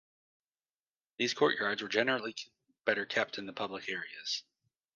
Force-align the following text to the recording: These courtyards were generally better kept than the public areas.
These 1.19 1.35
courtyards 1.35 1.83
were 1.83 1.87
generally 1.87 2.33
better 2.85 3.05
kept 3.05 3.35
than 3.35 3.45
the 3.45 3.53
public 3.53 3.87
areas. 3.87 4.41